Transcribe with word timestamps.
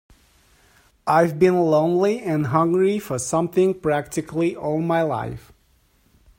I've 1.05 1.37
been 1.37 1.61
lonely 1.61 2.21
and 2.21 2.47
hungry 2.47 2.97
for 2.97 3.19
something 3.19 3.79
practically 3.81 4.55
all 4.55 4.81
my 4.81 5.03
life. 5.03 5.51